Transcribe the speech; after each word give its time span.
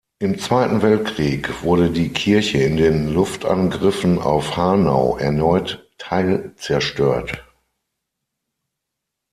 Im 0.17 0.39
Zweiten 0.39 0.81
Weltkrieg 0.81 1.61
wurde 1.61 1.91
die 1.91 2.09
Kirche 2.09 2.57
in 2.57 2.75
den 2.75 3.09
Luftangriffen 3.13 4.17
auf 4.17 4.57
Hanau 4.57 5.15
erneut 5.19 5.87
teilzerstört. 5.99 7.43